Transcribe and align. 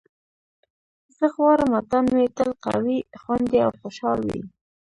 زه 1.17 1.25
غواړم 1.35 1.69
وطن 1.77 2.03
مې 2.13 2.25
تل 2.37 2.51
قوي، 2.65 2.97
خوندي 3.21 3.59
او 3.65 3.71
خوشحال 3.79 4.19
وي. 4.29 4.41